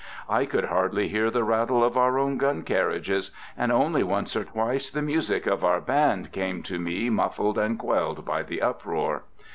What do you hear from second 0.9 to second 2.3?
hear the rattle of our